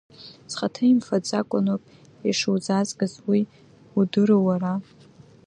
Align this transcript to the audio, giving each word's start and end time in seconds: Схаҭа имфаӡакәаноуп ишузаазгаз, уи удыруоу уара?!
Схаҭа 0.51 0.83
имфаӡакәаноуп 0.91 1.83
ишузаазгаз, 2.29 3.13
уи 3.29 3.41
удыруоу 3.99 4.43
уара?! 4.45 4.73